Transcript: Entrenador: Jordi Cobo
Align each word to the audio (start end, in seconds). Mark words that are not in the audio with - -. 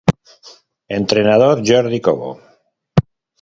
Entrenador: 0.97 1.61
Jordi 1.71 2.01
Cobo 2.09 2.31